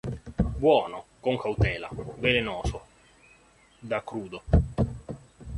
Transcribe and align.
Buono, 0.57 1.05
con 1.19 1.37
cautela; 1.37 1.87
velenoso 2.17 2.85
da 3.77 4.01
crudo. 4.03 4.41